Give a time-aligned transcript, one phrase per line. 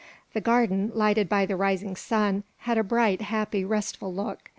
[0.33, 4.49] The garden, lighted by the rising sun, had a bright, happy, restful look.